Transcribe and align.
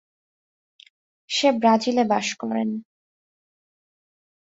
সে 1.29 1.47
ব্রাজিলে 1.59 2.03
বাস 2.03 2.27
করেন। 2.41 2.69